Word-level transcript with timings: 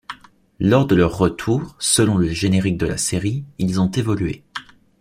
Lors 0.59 0.87
de 0.87 0.95
leur 0.95 1.15
retour, 1.15 1.75
selon 1.77 2.17
le 2.17 2.27
générique 2.29 2.79
de 2.79 2.87
la 2.87 2.97
série, 2.97 3.45
ils 3.59 3.79
ont 3.79 3.91
évolué. 3.91 4.43